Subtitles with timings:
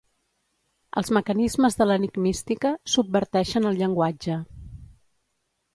[1.01, 4.41] Els mecanismes de l'enigmística subverteixen el llenguatge.